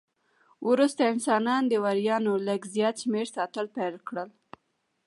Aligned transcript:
وروسته 0.69 1.01
انسان 1.13 1.61
د 1.67 1.73
وریانو 1.83 2.33
لږ 2.47 2.61
زیات 2.75 2.95
شمېر 3.03 3.25
ساتل 3.35 3.65
پیل 3.75 3.95
کړل. 4.07 4.29